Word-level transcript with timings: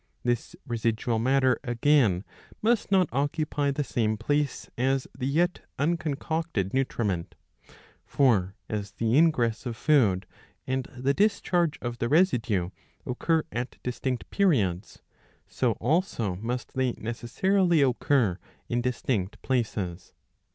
This 0.23 0.55
residual 0.65 1.19
matter, 1.19 1.59
again, 1.63 2.23
must 2.59 2.91
not 2.91 3.07
occupy 3.11 3.69
the 3.69 3.83
same 3.83 4.17
place 4.17 4.67
as 4.75 5.07
the 5.15 5.27
yet 5.27 5.59
uncon 5.77 6.17
cocted 6.17 6.73
nutriment. 6.73 7.35
For 8.03 8.55
as 8.67 8.93
the 8.93 9.15
ingress 9.15 9.67
of 9.67 9.77
food 9.77 10.25
and 10.65 10.85
the 10.97 11.13
discharge 11.13 11.77
of 11.83 11.99
the 11.99 12.09
residue 12.09 12.71
occur 13.05 13.43
at 13.51 13.77
distinct 13.83 14.27
periods, 14.31 15.03
so 15.47 15.73
also 15.73 16.35
must 16.37 16.73
they 16.73 16.93
necessarily 16.93 17.83
occur 17.83 18.39
in 18.67 18.81
distinct 18.81 19.39
places. 19.43 20.13